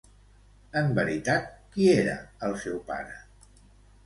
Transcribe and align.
En 0.79 0.87
veritat, 0.99 1.51
qui 1.75 1.91
era 1.99 2.17
el 2.49 2.57
seu 2.65 2.81
pare? 2.89 3.15